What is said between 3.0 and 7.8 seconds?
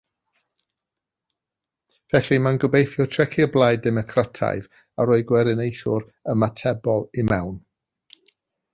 trechu'r Blaid Ddemocrataidd a rhoi Gweriniaethwr ymatebol i mewn.